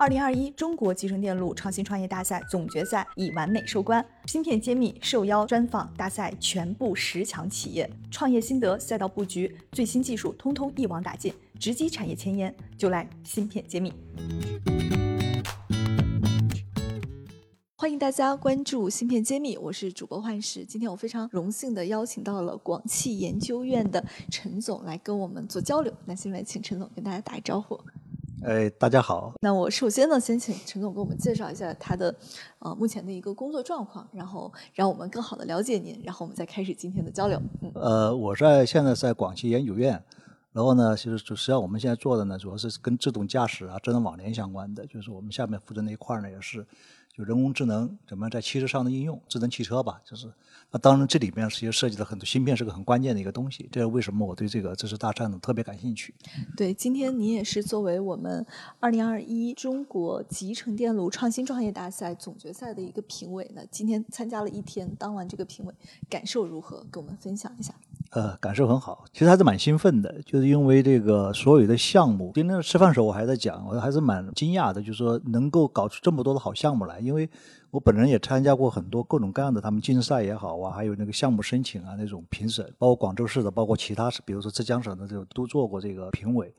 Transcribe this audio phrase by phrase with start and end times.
[0.00, 13.92] 二零二一中国集成电路创新创业大赛总决赛已完美收官，芯片揭秘受邀专访大赛全部十强企业，创业心得、赛道布局、最新技术，通通一网打尽，直击产业前沿，就来芯片揭秘。
[17.74, 20.64] 欢迎大家关注芯片揭秘，我是主播幻石。
[20.64, 25.92] 今天我非常荣幸的邀请到了广汽研究院的陈总来跟我们做交流。
[26.04, 27.80] 那现在请陈总跟大家打个招呼。
[28.44, 29.32] 哎，大家好。
[29.40, 32.14] 那我首先呢，先请陈总给我们介绍一下他的
[32.60, 37.40] 呃目前的一个工作状况，然后让我们更好的了解您，然后我们再开始今天的交流。
[37.62, 40.02] 嗯，呃，我在现在在广汽研究院，
[40.52, 46.64] 然后呢，其实实际上我们现在做的呢，主要是跟自动驾驶啊、智能网联相关的，就是我们下面负责那一块呢，也是
[47.18, 50.32] 就人工智能怎么样在汽车上的应用，智能汽车吧，就是。
[50.70, 53.66] 那当然，这里面其实涉及了很多芯片，是个很关键的一个东西。
[53.72, 56.14] 这是为什么我对这个知识大战呢特别感兴趣？
[56.56, 58.46] 对，今天您也是作为我们
[58.78, 65.74] 二零二一中国集成电路创新创业大赛总决赛的一个评委呢，今天参加了一天，当完这个评委，
[66.08, 66.86] 感受如何？
[66.90, 67.74] 跟我们分享一下。
[68.10, 72.32] 呃，感受很好，其实还是蛮兴奋的，就是因为这个所有的项目。
[72.34, 77.28] 今天吃饭时候我还在讲，我还是蛮惊讶的，就是说能够搞出这么多的好项目来，因为。
[77.70, 86.50] 我本人也参加过很多各种各样的他们竞赛也好啊，还有那个项目申请啊那种评审，包括广州市的，包括其他市，比如说浙江省的这种都做过这个评委。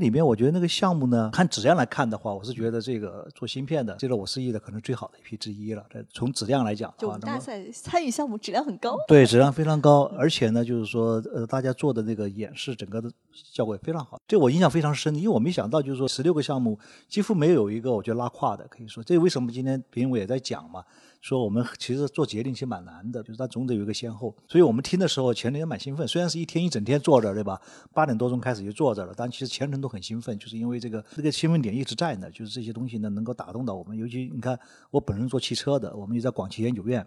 [0.00, 5.84] 那里面我觉得那个项目呢，看质量来看的话，我是觉得这个做芯片的，这个我示意的可能最好的一批之一了。
[6.10, 8.96] 从质量来讲，就大赛参与项目质量很高。
[9.06, 14.18] 对，质量非常高，而且呢，就是说呃，大家做的那个演示，整个的效果也非常好。
[14.26, 20.82] 这我印象非常深，因为我没想到，就是说十六个项目几乎没有一个我觉得拉胯的，可以说这为什么今天评委也在讲嘛。
[21.20, 24.34] 说我们其实做决定其实蛮难的，就是它总得有一个先后。
[24.48, 26.08] 所以我们听的时候，前天也蛮兴奋。
[26.08, 27.60] 虽然是一天一整天坐着，对吧？
[27.92, 32.30] 八点多钟开始就坐着了，但其实全程都很兴奋，就是因为这个这个兴奋点一直在呢。
[32.30, 33.96] 就是这些东西呢，能够打动到我们。
[33.96, 34.58] 尤其你看，
[34.90, 37.06] 我本人做汽车的，我们也在广汽研究院，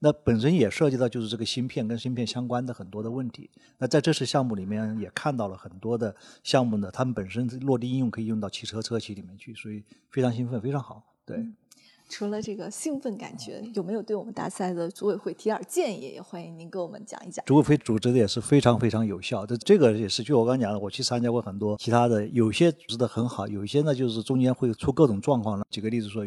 [0.00, 3.48] 那本身也涉及到就是这个芯片跟芯片相关的很多的问题。
[3.78, 11.46] 那在这次项目里面也看到了很多的项目呢，他们本身落地应用可以用到汽车车企里面去，所以非常兴奋，非常好，对。
[12.12, 16.10] 除了这个兴奋感觉，有没有对我们大赛的组委会提点建议？
[16.10, 17.42] 也欢迎您给我们讲一讲。
[17.46, 25.66] 组委会组织的也是非常非常有效，这这个也是就我刚刚讲的，我去参加过很多其他的，有些组织的很好，有一些呢就是中间会出各种状况了。
[25.70, 26.22] 举个例子说，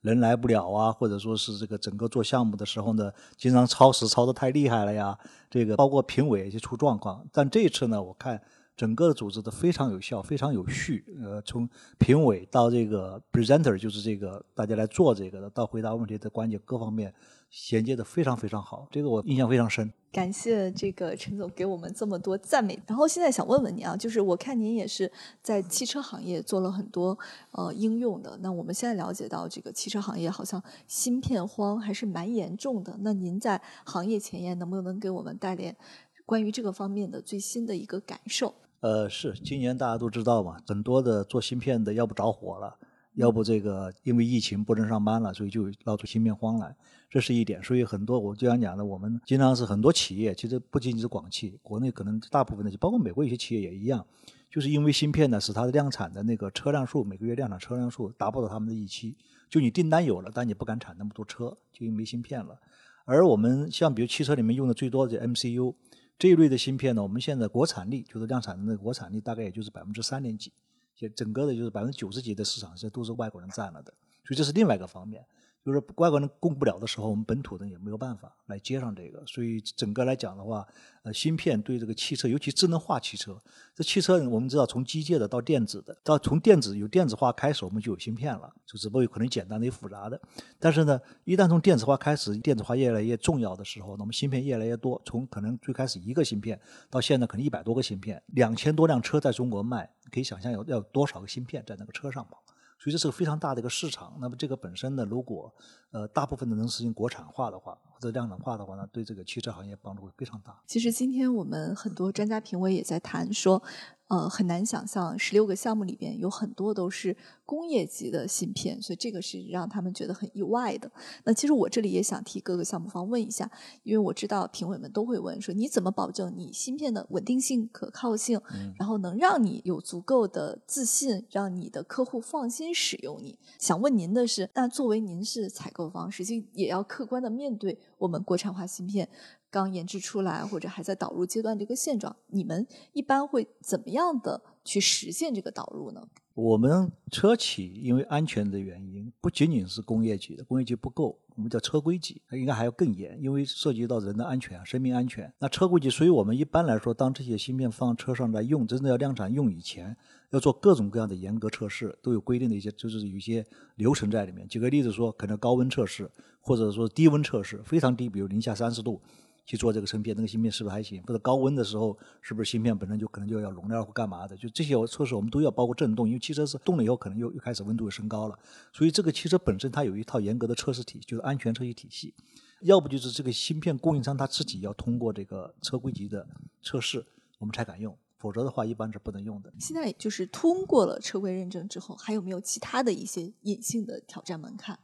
[0.00, 5.16] 人来不了啊，或者说是这个整个做项目的时候呢，经常超时超的太厉害了呀，
[5.48, 7.24] 这个包括评委也出状况。
[7.32, 8.42] 但这一次呢，我看。
[8.78, 11.04] 整个组织都非常有效，非常有序。
[11.20, 11.68] 呃，从
[11.98, 17.12] 评委到这个 presenter，就是这个大家来做这个的，到回答问题的关键各方面
[17.50, 18.86] 衔接的非常非常好。
[18.88, 19.92] 这个我印象非常深。
[20.12, 22.80] 感谢这个陈总给我们这么多赞美。
[22.86, 25.10] 然后现在想问问您啊，就是我看您也是
[25.42, 27.18] 在汽车行业做了很多
[27.50, 28.38] 呃应用的。
[28.40, 32.96] 那我们现在了解到这个汽车行业好像芯片荒还是蛮严重的。
[33.00, 35.76] 那您在行业前沿能不能给我们带点
[36.24, 38.54] 关于这个方面的最新的一个感受？
[38.80, 42.76] 呃，是今年大家都知道嘛，很多的做芯片的，要不着火了，
[43.14, 46.76] 要不这个因为疫情不能上班了，所以就闹出芯片荒来，
[47.10, 47.60] 这是一点。
[47.60, 54.06] 所以很多我经常讲的，我们经常是很多企业，其实不仅仅是广汽，国内可能大部分的，包括美国一些企业也一样，
[54.48, 59.16] 就是因为芯片呢，使它的量产的那个车辆数每个月量产车辆数达不到他们的预期，
[59.50, 62.56] 就你订单有了，但你不敢产那么多车，就因为没芯片了。
[63.04, 65.74] 而我们像比如汽车里面用的最多的 MCU。
[66.18, 70.52] 这一类的芯片呢，我们现在国产力就是量产的国产力大概也就是百分之三点几，
[70.96, 73.92] 现整个的就是百分之九十几的市场是都是外国人占了的，
[74.24, 75.24] 所以这是另外一个方面。
[75.68, 80.66] 就是外国人供不了的时候，我们本土的也没有办法来接上这个，所以整个来讲的话，
[81.02, 83.38] 呃，芯片对这个汽车，尤其智能化汽车，
[83.74, 90.18] 这汽车我们知道从机械的到电子的，到从电子有电子化开始，我们就有芯片了，就只不过有可能简单的复杂的。
[90.58, 96.58] 但是呢，一旦从电子化开始，电子化越来越重要的时候，那么芯片越来越多，从可能最开始一个芯片，
[96.88, 102.42] 到现在可能一百多个芯片，两千多辆车在中国卖，可以想象要要多少个芯片在那个车上跑。
[102.78, 104.16] 所以这是个非常大的一个市场。
[104.20, 105.52] 那么这个本身呢，如果
[105.90, 110.58] 呃大部分的能实行国产化的话，或者量产化的话呢，对这个汽车行业帮助会非常大。
[110.66, 113.62] 其实今天我们很多专家评委也在谈说。
[114.08, 117.14] 呃，很难想象十六个项目里边有很多都是
[117.44, 120.90] 工业级的芯片，所以这个是让他们觉得很意外的。
[121.24, 123.50] 那其实我这里也想替各个项目方问一下，
[123.82, 128.40] 因为我知道评委们都会问说，你怎么保证你芯片的稳定性、可靠性，
[128.78, 133.38] 然后能让你有足够的自信，让你的客户放心使用你？
[133.58, 139.06] 想问您的是，那作为您是采购方，实际也要客观的面对我们国产化芯片。
[139.50, 146.08] 刚研制出来或者还在导入阶段这个现状，你们一般会怎么样的去实现这个导入呢？
[146.34, 155.32] 我们车企因为安全的原因，不仅仅是工业级的，工业级不够，我们叫车规级，它应该还要更严，因为涉及到人的安全、生命安全。
[155.40, 159.96] 那车规级，所以我们一般来说，当这些芯片放车上来用，真的要量产用以前，
[160.30, 163.44] 要做各种各样的严格测试，都有规定的一些，就是有一些
[163.74, 164.46] 流程在里面。
[164.46, 166.08] 举个例子说，可能高温测试，
[166.40, 169.02] 或者说低温测试，非常低，比如零下三十度。
[169.48, 171.02] 去做这个芯片，那个芯片是不是还行？
[171.04, 174.36] 或者高温的时候，是不是芯片本身就可能就要熔掉或干嘛的？
[174.36, 178.38] 就这些测试我们都要包括震动，因为汽车是动了以后，可能又又开始温度又升高了。
[178.74, 182.12] 所以这个汽车本身它有一套严格的测试体，就是安全测试体系。
[182.60, 186.26] 要不就是这个芯片供应商他自己要通过这个车规级的
[186.62, 187.02] 测试，
[187.38, 189.50] 我们才敢用，否则的话一般是不能用的。
[189.58, 194.78] 现在就是通过了车规认证之后，还有没有其他的一些隐性的挑战门槛？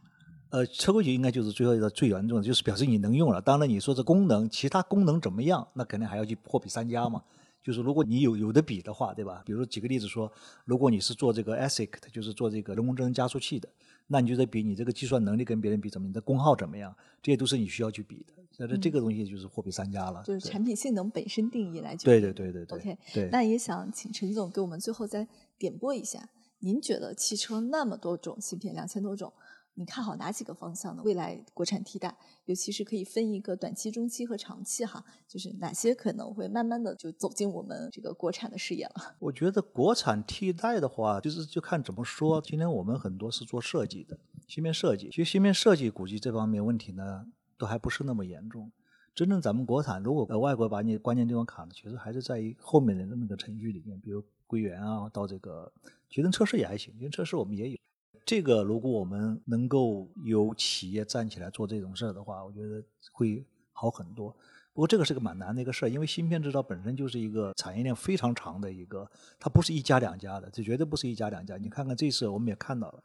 [0.54, 3.42] 呃，车规级应该就是最后一个最严重的，就是表示你能用了。
[3.42, 7.20] 当然，你说这功能，其他功能怎么样，那肯定还要去货比三家嘛。
[7.60, 9.42] 就是如果你有有的比的话，对吧？
[9.44, 10.30] 比如举个例子说，
[10.64, 13.68] 如果你是做这个 ASIC 的，就是做这个人工智能加速器的，
[14.06, 18.34] 那你就得比你这个计算能力跟别人比怎么，你的功耗怎么样，这些都是你需要去比的。
[18.56, 20.22] 但是这个东西就是货比三家了。
[20.24, 22.04] 就是产品性能本身定义来讲。
[22.04, 22.78] 对对对对对。
[22.78, 23.28] OK，对。
[23.32, 25.26] 那也想请陈总给我们最后再
[25.58, 26.28] 点拨一下，
[26.60, 29.32] 您觉得汽车那么多种芯片，两千多种。
[29.76, 31.02] 你看好哪几个方向呢？
[31.04, 39.16] 未来国产替代，尤其是可以分一个短期、中期和长期哈，就是哪些可能会慢慢的就走进我们这个国产的视野了？
[39.18, 42.40] 我觉得国产替代的话，就是就看怎么说。
[42.40, 44.16] 今天我们很多是做设计的，
[44.46, 47.26] 芯片设计，其实芯片设计估计这方面问题呢，
[47.58, 48.70] 都还不是那么严重。
[49.12, 55.72] 真正咱们国产，如果呃外国把你关键地方卡了，其实还是在于后面的那么个程序里面，比如归元啊，到这个
[56.08, 57.78] 集成测试也还行，集成测试我们也有。
[58.24, 62.82] 这个如果我们能够有企业站起来做这种事儿的话，我觉得
[63.12, 64.34] 会好很多。
[64.72, 71.56] 不过这个是个蛮难的一个事儿，因为芯片制造本身就是一个产业链非常长的一个，它不是一家两家的，这绝对不是一家两家。
[71.56, 73.04] 你看看这次我们也看到了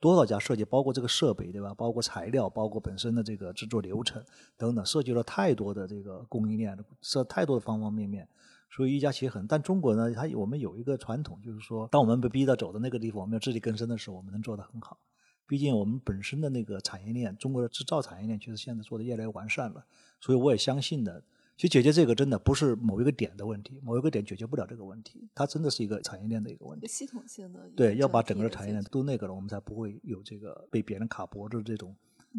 [0.00, 1.74] 多少家设计，包括这个设备对吧？
[1.74, 4.24] 包括材料，包括本身的这个制作流程
[4.56, 8.26] 等等，涉及了太多的这个供应链，涉太多的方方面面。
[8.74, 14.98] 所以一家企业很，但中国呢，它我们有一个传统，就是说，当我们被逼到走的那个地方，我们要自力更生的时候，我们能做得很好。
[15.46, 19.84] 毕竟我们本身的那个产业链，中国的制造产业链，其实现在做的越来越完善了。
[20.18, 21.22] 所以我也相信的，
[21.54, 26.86] 其实解决这个真的不是某一个点的问题，某一个点解决不了这个问题，它真的是一个产业链的一个问题。
[26.86, 27.68] 系统性的。
[27.76, 31.94] 对，要把整个产业链都那个了，我们才不会有这个被别人卡脖子这种，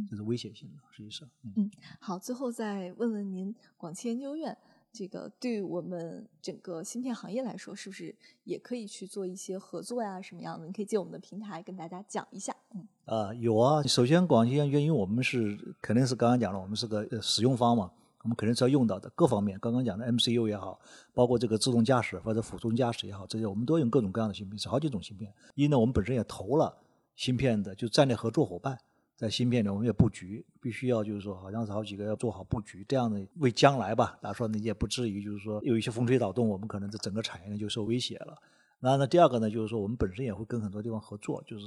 [0.10, 0.82] 就是危险性的。
[0.90, 1.70] 实际上，嗯，
[2.00, 4.58] 好，最后再问问您，广汽研究院。
[4.94, 10.22] 这个对我们整个芯片行业来说，是不是也可以去做一些合作呀？
[10.22, 10.68] 什么样的？
[10.68, 12.56] 你可以借我们的平台跟大家讲一下。
[12.76, 13.82] 嗯，啊，有啊。
[13.82, 17.92] 首先，广汽研究院，因为我们是肯定是刚刚讲了，我们是个使用方嘛，
[18.22, 19.60] 我们肯定是要用到的各方面。
[19.60, 20.80] 刚刚讲的 MCU 也好，
[21.12, 25.34] 包括这个自动驾驶或者辅助驾驶也好，这些我们都用各种各样的芯片，是好几种芯片。
[25.56, 26.78] 一呢，我们本身也投了
[27.16, 28.78] 芯片的，就战略合作伙伴。
[29.24, 38.38] 在芯片里，我们也布局，必须要就是说，好像是好几个要做好布局，这样的为将来吧，打算呢也不至于就是说有一些风吹草动，我们可能这整个产业链就受威胁了。
[38.82, 41.66] 那那第二个呢，就是说我们本身也会跟很多地方合作，就是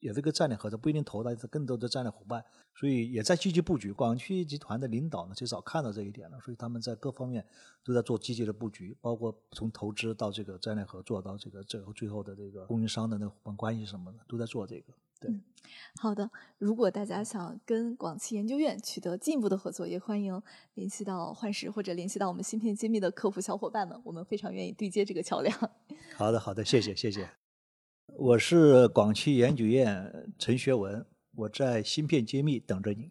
[0.00, 2.42] 也是个战略合作，不一定投到更多的战略伙伴，
[2.74, 3.92] 所以也在积极布局。
[3.92, 7.44] 广汽集团的领导呢，最早看到这一点了，所以他们在各方面
[7.84, 14.94] 都在做积极的布局，包括从投资到这个战略合作，到这个最后最后的这个供应商的那个伙伴关系什么的，都在做这个。
[15.20, 15.30] 对，
[15.96, 16.30] 好的。
[16.58, 20.42] 如果大家想跟广汽研究院取得进一步的合作，也欢迎
[20.74, 25.56] 联系到幻视或者联系到我们芯片揭秘的客服小伙伴们，我们非常愿意对接这个桥梁。
[26.16, 27.28] 好的，好的，谢谢，谢谢。
[28.16, 31.06] 我是广汽研究院陈学文，
[31.36, 33.10] 我在芯片揭秘等着你。